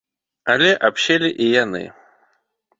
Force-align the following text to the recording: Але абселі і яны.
Але 0.53 0.71
абселі 0.87 1.29
і 1.31 1.45
яны. 1.63 1.85